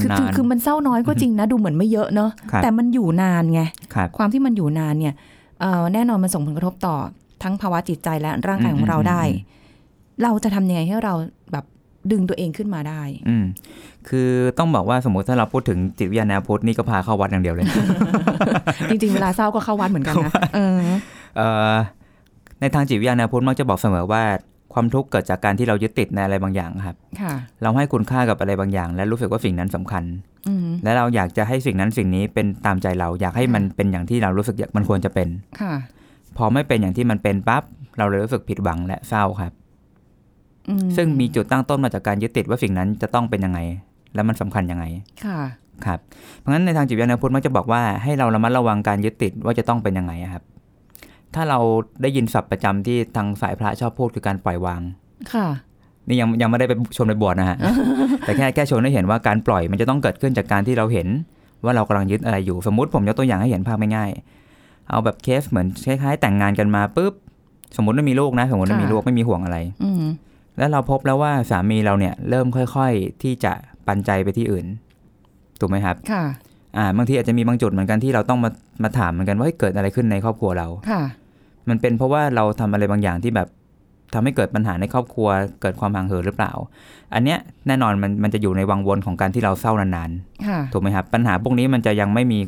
[0.00, 5.14] คือนาคือนคือมันเศร้าน้อยก็จริงนะดูเหมือนไม่เยอะเนอะครับแต่มันอยู่นานไงๆครับความที่มันอยู่นานเนี่ย
[5.60, 6.96] เอ่อแน่นอนมันส่งผลกระทบต่อ
[7.42, 9.56] ทั้งภาวะจิตใจและร่างกายของเราได้อืม
[10.22, 11.14] เราจะทำยังไงให้เรา
[11.52, 11.64] แบบ
[12.12, 13.44] ดึงตัวเองขึ้นมาได้ อืม
[14.08, 17.66] คือต้องบอกว่าสมมติถ้าเราพูดถึงจิตวิทยาแนวพุทธนี่ก็พาเข้าวัดอย่างเดียวเลย
[18.90, 20.78] จริงๆ เวลาเศร้าก็เข้าวัดเหมือนกันนะเออ
[21.36, 21.74] เอ่อ
[22.60, 24.22] ในทางจิตวิทยาแนวพุทธมักจะบอกเสมอว่า
[24.74, 30.04] ความทุกข์เกิดจากการที่เรายึดติดในอะไรบางอย่างครับค่ะเราให้คุณค่ากับอะไรบางอย่าง และรู้สึกว่าสิ่งนั้นสำคัญ
[30.48, 35.28] อืมและเราอยากจะให้สิ่งนั้นสิ่งนี้เป็นตามใจเราอยากให้มันเป็นอย่างที่เรารู้สึกอยากมันควรจะเป็น
[35.60, 35.74] ค่ะ
[36.36, 37.62] พอไม่เป็นอย่างที่มันเป็นปั๊บ
[37.98, 39.67] เราเลยรู้สึกผิดหวังและเศร้าครับอื
[40.96, 43.58] ซึ่งมีจุดตั้งต้นมาจากการยึดติดว่าสิ่งนั้นจะต้องเป็นยังไง
[44.14, 44.84] และมันสำคัญยังไง
[45.24, 45.40] ค่ะ
[45.86, 45.98] ครับ
[46.38, 50.42] เพราะฉะนั้นในทางจิตวิทยาพุทธมักจะบอกว่าให้เราระมัดระวังการยึดติดว่าจะต้องเป็นยังไงอะครับ
[51.34, 51.58] ถ้าเรา
[52.02, 54.80] ได้ยินศัพท์ประจำที่ทางสายพระชอบพูดคือการปล่อยวาง
[55.32, 55.46] ค่ะ
[56.08, 57.56] นี่ยังยังไม่ได้ไปชวนไปบวชนะฮะ
[58.20, 61.08] แต่แค่แค่ชวนให้เห็นว่าการปล่อยมันจะต้องเกิดขึ้นจากการที่เราเห็น
[61.64, 67.14] ว่าเรากำลังยึดอะไรอยู่ สมมุติผมยกตัวอย่างให้เห็นภาพไม่ง่ายๆ เอาแบบเคสเหมือนคล้ายๆแต่งงานกันมาปุ๊บ
[67.76, 70.04] สมมติว่ามีลูกนะ สมมติว่าค่ะมีลูกไม่มีห่วงอะไรอืม
[70.58, 73.52] แล้วเราพบแล้วว่าสามีเราเนี่ยเริ่มค่อย ๆ ที่จะ
[73.86, 74.66] ปันใจไปที่อื่น
[75.60, 76.24] ถูกไหมครับ ค่ะ
[76.76, 78.50] อ่า บางทีอาจจะมีบางจุดเหมือนกันที่เราต้องมา
[78.82, 81.02] มาถามเหมือนกันว่าเฮ้ยเกิดอะไรขึ้นในครอบครัวเรา ค่ะ
[81.68, 83.48] มันเป็นเพราะว่าเราทำอะไรบางอย่างที่แบบ
[84.14, 85.28] ทำให้เกิดปัญหาในครอบครัว
[85.62, 86.52] เกิดความห่างเหินหรือเปล่า
[87.14, 90.10] อันเนี้ยแน่นอนมันมันจะอยู่ในวังวนของการที่เราเศร้านาน
[90.48, 92.38] ค่ะๆถูกไหมครับ ปัญหาพวกนี้มันจะยังไม่มี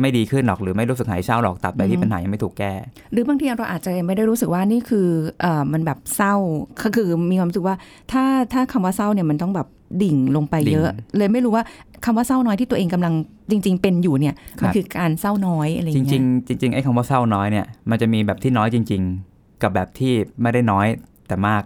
[0.00, 2.72] ไม่ดีขึ้นหรอกหรือไม่รู้สึกหายเศร้าหรอกตับใดอืที่มปัญหายังไม่ถูกแก้
[3.12, 5.06] หรือบางทีเราอาจจะไม่ได้รู้สึกว่านี่คือ
[5.40, 6.34] เอ่อมันแบบเศร้า
[6.82, 7.76] ก็คือมีความรู้สึกว่า
[8.12, 9.68] ถ้าถ้าคำว่าเศร้าเนี่ยมันต้องแบบ
[10.02, 11.64] ดิ่งลงไปเยอะดิ่งเลยไม่รู้ว่า
[12.04, 13.14] คำว่าเศร้าน้อยที่ตัวเองกำลัง
[13.50, 20.86] จริง ๆ เป็นอยู่เนี่ยครับมันคือการเศร้าน้อยอะไรอจย่างริเงี้งยๆจริงๆไอ้คำว่าเศร้าน้อยเนี่ยมันจะมีแบบที่น้อยจริง ๆ กับแบบที่ไม่ได้น้อย
[21.28, 21.62] แต่มาก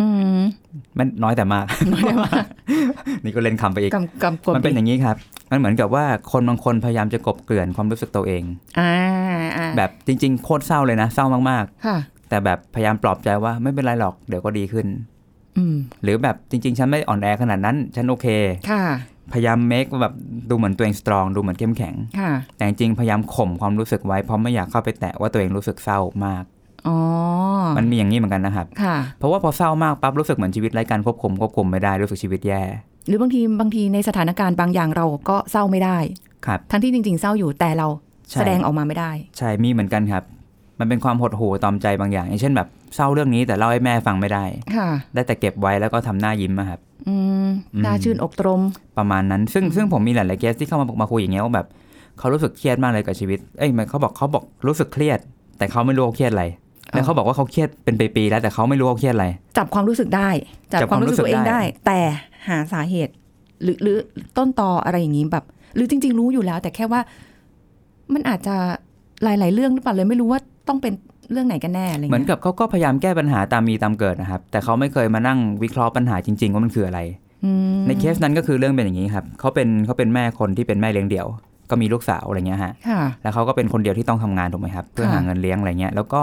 [0.00, 0.06] อื
[0.74, 2.44] มมันน้อยแต่มากน้อยได้มาก
[3.24, 5.16] นี่ก็เล่นคำไปอีกกำกำกวมมันเป็นอย่างนี้ครับ
[5.50, 8.42] มันเหมือนกับว่าคนบางคนพยายามจะกลบเกลื่อนความรู้สึกตัวเอง
[8.78, 8.92] อ่า
[9.56, 14.86] อ่าแบบจริง ๆ โคตรเศร้าเลยนะ เศร้ามากค่ะๆแต่แบบพยายามปลอบใจว่าไม่เป็นไรหรอกเดี๋ยวก็ดีขึ้น
[15.58, 18.26] อืมหรือแบบจริง ๆ ฉันไม่อ่อนแอขนาดนั้น ฉันโอเค
[18.70, 18.84] ค่ะ
[19.32, 20.14] พยายามเมคแบบ
[20.50, 26.53] ดูเหมือนตัวเองสตรองดูเหมือนเข้มแข็งค่ะแต่จริงๆพยายามข่มความรู้สึกไว้เพราะไม่อยากเข้าไปแตะว่าตัวเองรู้สึกเศร้ามากอ๋อ
[27.76, 32.62] มันมีอย่างนี้เหมือนกันนะครับค่ะเพราะว่าพอเศร้ามากปั๊บรู้สึกเหมือนชีวิตไร้การควบคุมควบคุมไม่ได้รู้สึกชีวิตแย่
[33.06, 35.98] หรือบางทีบางทีในสถานการณ์บางอย่างเราก็เศร้าไม่ได้
[36.46, 37.88] ครับทั้งที่จริง ๆ เศร้าอยู่แต่เรา
[38.30, 40.22] ใช่แสดงออกมาไม่ได้ ใช่มีเหมือนกันครับ
[40.80, 44.44] มันเป็นความหดหู่ตอมใจบางอย่างอย่างเช่นแบบเศร้าเรื่องนี้แต่เล่าให้แม่ฟังไม่ได้
[44.76, 47.16] ค่ะ ได้แต่เก็บไว้แล้วก็ทำหน้ายิ้มอะครับอื
[47.46, 48.60] มอืมน่าชื่นอกตรม
[48.98, 51.66] ประมาณนั้น ซึ่งซึ่งผมมีหลายๆเคสที่เข้ามามาคุยอย่างเงี้ยว่าแบบ
[52.18, 55.18] เขารู้สึกเครียดมากเลยกับชีวิต เอ้ยมันเขาบอกเขาบอกรู้สึกเครียด
[55.58, 56.44] แต่เขาไม่รู้ว่าเครียดอะไร
[56.94, 59.26] แล้วเขาบอกว่าเขาเครียดเป็นปีๆแล้วแต่เขาไม่รู้เขาเครียดอะไร
[59.58, 60.28] จับความรู้สึกได้
[60.72, 61.98] จับจับความมคาวรู้สึกตัวเองรู้สึกได้ได้ แต่
[62.48, 63.12] หาสาเหตุ
[63.62, 63.96] หรือหรือ
[64.38, 65.44] ต้นตออะไรอย่างนี้แบบ
[65.76, 67.00] หรือจริง ๆ รู้อยู่แล้ว แต่แค่ว่า
[68.14, 68.56] มันอาจจะ
[69.24, 70.92] หลาย ๆ เรื่องหรือเปล่าเลยไม่รู้ว่าต้องเป็น
[71.32, 77.00] เรื่องไหนกันแน่อะไรเหมือนเงี้ยกับเขาก็พยายามแก้ปัญหาตามมีตามเกิดนะครับ แต่เขาไม่เคยมานั่งวิเคราะห์ปัญหาจริง ๆ ว่ามันคืออะไร
[77.44, 81.26] อืมในเคสนั้นก็คือเรื่องเป็นอย่างนี้ครับเขาเป็นเขาเป็นแม่คนที่เป็นแม่เลี้ยงเดี่ยว
[81.74, 86.22] ก็มีลูกสาวอะไรเงี้ยฮะค่ะแล้วเขาก็เป็นคนเดียวที่ต้องทำงานถูกไหมครับเพื่อค่ะหาเงินเลี้ยงอะไรเงี้ยแล้วก็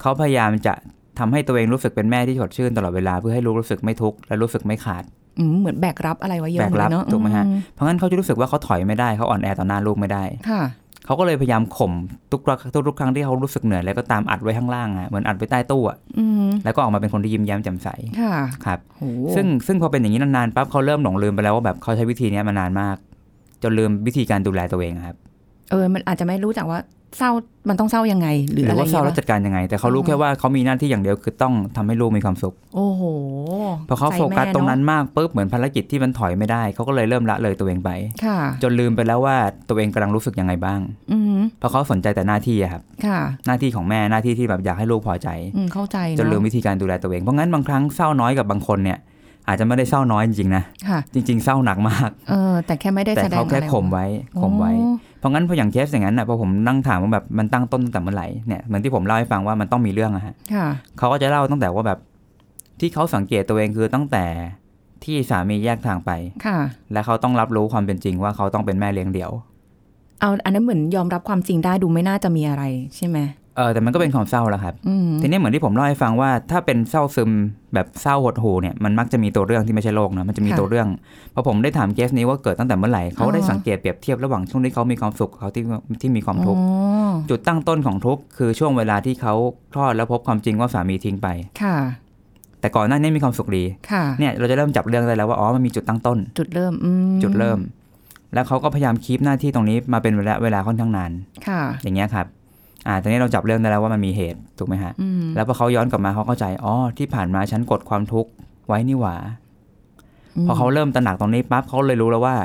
[0.00, 0.74] เขาพยายามจะ
[1.18, 5.04] ทำให้ตัวเองรู้สึกเป็นแม่ที่สดชื่นตลอดเวลาเพื่อให้ลูกรู้สึกไม่ทุกข์และรู้สึกไม่ขาด
[5.38, 10.62] อืมเหมือนแบกรับอะไรไว้เยอะแบกรับเลยเนาะถูกไหมฮะอืเพราะงั้นเขาจะรู้สึกว่าเขาถอยไม่ได้เขาอ่อนแอต่อหน้าลูกไม่ได้ค่ะ
[11.06, 11.92] เขาก็เลยพยายามข่ม
[12.32, 17.88] ทุกครั้งทุกๆครั้งที่เขารู้สึกเหนื่อยแล้วก็ตามอัดไว้ข้างล่างอะเหมือนอัดไว้ใต้ตู้อะอืมแล้วก็ออกมาเป็นคนที่ยิ้มแย้มแจ่มใส
[18.20, 19.02] ค่ะครับโห
[19.34, 22.96] ซึ่งซึ่งพอเป็นอย่างนี้นานๆปั๊บเขาเริ่มหลงลืมไปแล้วว่าแบบเขาใช้วิธีเนี้ยมานานมาก
[23.62, 25.16] จนลืมวิธีการดูแลตัวเองครับ
[25.70, 26.80] เออ มันอาจจะไม่รู้จักว่า
[27.18, 27.30] เศร้า
[27.68, 33.02] มันต้องเศร้ายังไง หรือหรืออะไรว่าเศร้างี้แล้วยจัดการยังไง แต่เขารู้แค่ว่าเขามีหน้าที่อย่างเดียวคือต้องทำให้ลูกมีความสุข โอ้โห
[33.88, 37.90] พอเขาใจโฟกัสแม่ตรงนั้นเอะมากปุ๊บเหมือนภารกิจที่มันถอยไม่ได้เขาก็เลยเริ่มละเลยตัวเองไป
[38.24, 39.36] ค่ะจนลืมไปแล้วว่า
[39.68, 40.80] ตัวเองกำลังรู้สึกยังไงบ้าง
[41.12, 48.98] อืมเพราะเขาสนใจแต่หน้าที่อะครับค่ะหน้าที่ของแม่หน้าที่ที่แบบอยากให้ลูกพอใจอืมเข้าใจจนลืมเนาะวิธีการดูแลตัวเองเพราะงั้นบางครั้งเศร้าน้อยกับบางคนเนี่ย
[49.48, 54.06] อาจจะไม่ได้เศร้าน้อยจริงๆนะค่ะจริง ๆ เศร้าหนักมากเออแต่แค่ไม่ได้แต่แสดงเขาแค่อะไรข่มไว้
[54.40, 60.66] ข่มไว้โอ้เพราะงั้นพออย่างเคสอย่างนั้นนะพอผมนั่งถามว่าแบบมันตั้งต้นตั้งแต่เมื่อไหร่เนี่ยเหมือนที่ผมเล่าให้ฟังว่ามันต้องมีเรื่องอะฮะค่ะ
[60.98, 61.98] เขาก็จะเล่าตั้งแต่ว่าแบบ
[62.80, 64.24] ที่เขาสังเกตตัวเองคือตั้งแต่
[65.04, 66.10] ที่สามีแยกทางไป
[66.46, 66.58] ค่ะ
[66.92, 69.30] และเขาต้องรับรู้ความเป็นจริงว่าเขาต้องเป็นแม่เลี้ยงเดี่ยว
[70.20, 72.64] เอาอันนั้นเหมือนยอมรับความจริงได้ดูไม่น่าจะมีอะไร
[72.96, 73.18] ใช่ไหม
[73.58, 77.30] เออแต่มันก็เป็นความเศร้าแล้วครับอืมทีนี้เหมือนที่ผมเล่าให้ฟังว่าถ้าเป็นเศร้าซึม
[77.74, 80.88] แบบเศร้าหดหูเนี่ยมันมักจะมีตัวเรื่องที่ไม่ใช่โรคนะมันจะมีตัวเรื่อง
[81.34, 85.62] พอผมได้ถามเคสนี้ว่าเกิดตั้งแต่เมื่อไหร่เขาได้สังเกตเปรียบเทียบระหว่างช่วงที่เขามีความสุขกับเขาที่
[86.00, 86.66] ที่มีความทุกข์อ๋
[87.08, 89.34] อจุดตั้งต้นของทุกข์คือช่วงเวลาที่เขา
[89.72, 91.28] คลอดแล้วพบความจริงว่าสามีทิ้งไป
[91.62, 91.76] ค่ะ
[92.60, 97.58] แต่ก่อนหน้านี้มีความสุขดีค่ะเนี่ยเราจะเริ่มจับเรื่องได้แล้วว่าอ๋อมันมีจุดตั้งต้น จุดเริ่มอืมจุดเริ่ม
[98.34, 101.10] แล้วเขาก็พยายามคีปหน้าที่ตรงนี้มาเป็นเวลาเวลาค่อนข้างนาน
[101.46, 102.26] ค่ะ อย่างเงี้ยครับ
[102.88, 108.30] อ่าตอนนี้เราจับเรื่องได้แล้วว่ามันมีเหตุถูกไหมฮะอืมแล้วพอเขาย้อนกลับมาเขาเข้าใจ อ๋อ ที่ผ่านมาฉันกดความทุกข์
[108.66, 109.16] ไว้นี่หว่า
[110.46, 112.36] พอเขาเริ่มตระหนักตรงนี้ปั๊บเขาเลยรู้แล้วว่า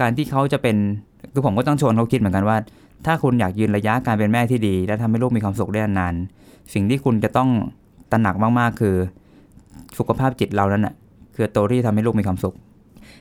[0.00, 0.76] การที่เขาจะเป็น
[1.32, 2.56] คือผมก็ต้องชวนเขาคิดเหมือนกันว่า
[3.06, 7.48] ถ้าคุณอยากยืนระยะการเป็นแม่ที่ดี และทำให้ลูกมีความสุขได้นานๆสิ่งที่คุณจะต้อง
[8.12, 8.96] ตระหนักมากๆ คือ
[9.98, 10.94] สุขภาพจิตเรานั้นน่ะ
[11.34, 12.54] คือตัวที่ทำให้ลูกมีความสุข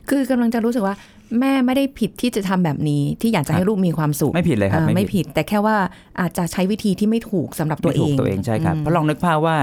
[0.09, 0.95] คือกำลังจะรู้สึกว่า
[1.39, 5.75] แม่ไม่ได้ผิดที่จะทำแบบนี้ที่อยากจะให้ลูกมีความสุขไม่ผิดเลยครับอ่าไม่ไม่ผิดผิดแต่แค่ว่า
[6.19, 9.57] อาจจะใช้วิธีที่ไม่ถูกสำหรับตัวไม่เอถูกงตัวเองใช่ครับอืมเพราะลองนึกภาพว่า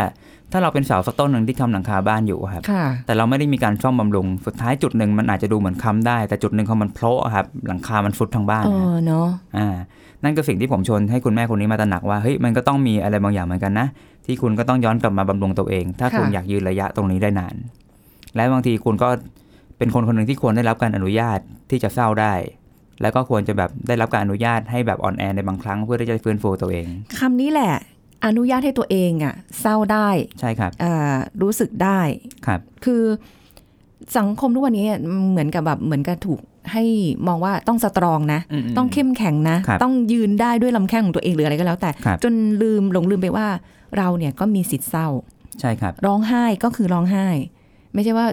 [0.52, 9.68] ถ้าเราเป็นเสาสักต้นหนึ่งที่ค้ำหลังคาบ้านอยู่ครับค่ะแต่เราไม่ได้มีการซ่อมบำรุงสุดท้ายจุดหนึ่งมันอาจจะดูเหมือนค้ำได้ แต่จุดหนึ่งพอมันโผล่อะครับหลังคามันฟุดทั้งบ้านเอนะอเนาะอ่า
[10.24, 13.86] นั่นก็สิ่งที่ผมชวนให้คุณแม่คนนี้มาตระหนักว่าเฮ้ยมันก็ต้องมีอะไรบางอย่างเหมือนกันนะ
[14.26, 17.54] ที่คุณก็ต้องย้อนกลับมาบำรุงตัวเอง ถ้าคุณอยากยืนระยะตรงนี้ได้นาน
[18.36, 19.08] และบางทีคุณก็
[19.78, 21.38] เป็นคนคนหนึ่งที่ควรได้รับการอนุญาต
[21.70, 22.34] ที่จะเศร้าได้
[23.02, 26.86] แล้วก็ควรจะแบบได้รับการอนุญาตให้แบบอ่อนแอในบางครั้งเพื่อที่จะฟื้นฟูตัวเอง
[27.18, 27.74] คำนี้แหละ
[28.26, 30.08] อนุญาตให้ตัวเองอะเศร้าได้
[30.40, 32.00] ใช่ครับอ่ารู้สึกได้
[32.46, 33.02] ครับคือ
[34.16, 34.86] สังคมทุกวันนี้
[35.30, 36.40] เหมือนกับแบบเหมือนกับถูก
[36.72, 36.84] ให้
[37.28, 43.46] มองว่าต้องสตรองนะอืมๆต้องเข้มแข็งนะครับต้องยืนได้ด้วยลำแข้งของตัวเองหรืออะไรก็แล้วแต่ครับจนลืมหลงลืมไปว่า
[43.96, 45.08] เราเนี่ยก็มีสิทธิ์เศร้า
[45.60, 47.26] ใช่ครับ ร้องไห้ก็คือร้องไห้
[47.94, 48.26] ไม่ใช่ว่า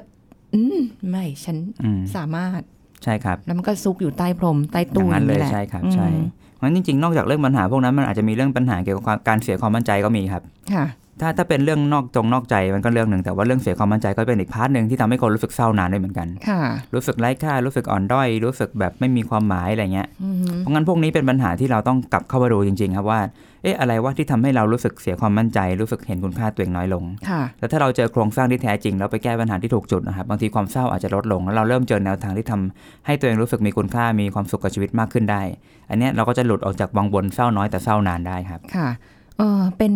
[0.56, 0.78] อืม
[1.10, 2.62] ไม่ฉันอืมสามารถ
[3.04, 6.08] ใช่ครับแล้วมันก็ซุกอยู่ใต้พรมใต้ตู้อย่างนั้นเลยแหละใช่ครับอืมใช่
[6.56, 10.86] เพราะฉะนั้นจริงๆ นอกจากเรื่องปัญหาพวกนั้นมันอาจจะมีเรื่องปัญหาเกี่ยวกับความการเสียความมั่นใจก็มีครับ ค่ะ
[11.21, 16.62] ถ้าถ้าเป็นเรื่องนอกจงนอกใจมันก็เรื่องหนึ่งแต่ว่าเรื่องเสียความมั่นใจก็เป็นอีก part หนึ่งที่ทำให้คนรู้สึกเศร้านานได้เหมือนกันค่ะ
[16.93, 23.21] รู้สึกไร้ค่ารู้สึกอ่อนด้อยรู้สึกแบบไม่มีความหมายอะไรเงี้ยอืมเพราะงั้นพวกนี้เป็นปัญหาที่เราต้องกลับเข้ามาดูจริงๆครับว่า
[23.63, 35.41] เอ๊ะอะไรว่าที่ทำให้เรารู้สึกเสียความมั่นใจ รู้สึกเห็นคุณค่าตัวเองน้อยลงค่ะแล้วถ้าเราเจอโครงสร้างที่แท้จริงแล้วไปแก้ปัญหาที่ถูกจุดนะครับบางทีความเศร้าอาจจะลดลงแล้วเราเริ่มเจอแนวทางที่ทำให้ตัวเองรู้สึกมีคุณค่ามีความสุขกับชีวิตมากขึ้นได้
[35.89, 38.89] อันเนี้ยเราก็จะหลุดออกจากวังวนเศร้าน้อยแต่เศร้านานได้ครับค่ะ
[39.38, 39.93] เออเป็น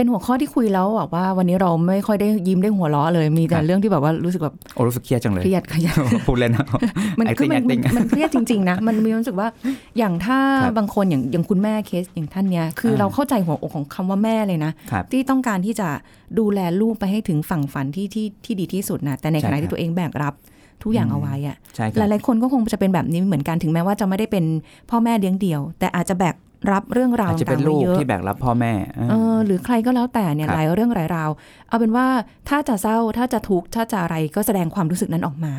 [0.00, 6.66] เป็นหัวข้อที่คุยแล้วบอกว่าวันนี้เราไม่ค่อยได้ยิ้มได้หัวเราะเลยมีแต่ครับเรื่องที่แบบว่ารู้สึกแบบโอ้รู้สึกเครียดจังเลยเครียดขยันพูดเล่นนะ
[7.18, 9.48] มันคือ acting มันมัน acting มันเครียดจริงๆนะมันมีความรู้สึกว่า
[9.98, 15.88] อย่างถ้าครับบางคนอย่างอย่างคุณแม่เคสอย่างท่านเนี้ยคืออ่าเราเข้าใจหัวอกของคำว่าแม่เลยนะครับที่ต้องการที่จะ
[16.38, 20.34] ดูแลลูกไปให้ถึงฝั่งฝันที่ที่ที่ดีที่สุดนะแต่ในขณะใช่ครับที่ตัวเองแบกรับ
[20.82, 24.44] ทุกอย่างอืมเอาไว้อะใช่คหรับลายๆคนก็คงจะเป็นแบบนี้เหมือนกันถึงแม้ว่าจะไม่ได้เป็น
[24.90, 26.36] พ่อแม่เลี้ยงเดี่ยว แต่อาจจะแบก
[26.72, 31.30] รับเรื่องราวอาจจะเป็นต่างๆลูไว้กเยอะที่แบกรับพ่อแม่อ่าเออหรือใครก็แล้วแต่เนี่ยครับหลายเรื่องหลายราว
[31.68, 32.06] เอาเป็นว่า
[32.48, 35.52] ถ้าจะเศร้าถ้าจะทุกข์ถ้าจะอะไรก็แสดงความรู้สึกนั้นออกมา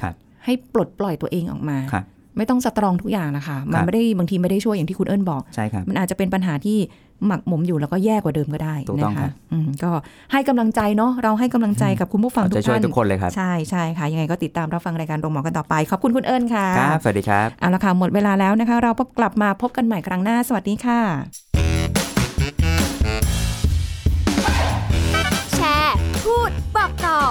[0.00, 0.14] ครับ
[0.44, 6.78] ให้ปลดปล่อยตัวเองออกมาครับอ ไม่ต้องสตรองทุกอย่างนะคะ มันครับไม่ได้บางทีไม่ได้ช่วยอย่างที่คุณเอิญบอกใช่ครับมันอาจจะเป็นปัญหาที่
[7.26, 9.90] หมักหมมอยู่แล้วก็แย่กว่าเดิมก็ได้ถูกต้อนะงครัคะบอืมก็
[10.32, 21.45] ให้กำลังใจเนาะเราให้กำลังใจกับคุณผู้ฟังเอาทุใจกช่วยท่านทุกคนเลยครับใช่ใช่ค่ะยังไงก็ติดตามรับฟังรายการโรงหมอกันต่อไป ขอบคุณคุณเอิญค่ะครับสวัสดีครับเอาละค่ะหมดเวลาแล้วนะคะ เราพบกลับมาพบกันใหม่ครั้งหน้าสวัสดีค่ะ